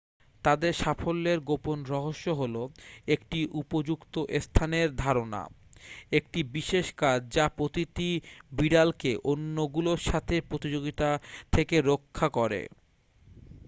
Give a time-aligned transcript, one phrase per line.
[0.43, 2.55] তাদের সাফল্যের গোপন রহস্য হল
[3.07, 4.13] একটি উপযুক্ত
[4.39, 5.41] স্থানের ধারণা
[6.11, 8.09] একটি বিশেষ কাজ যা প্রতিটি
[8.51, 11.09] বিড়ালকে অন্যগুলোর সাথে প্রতিযোগিতা
[11.53, 12.61] থেকে রক্ষা করে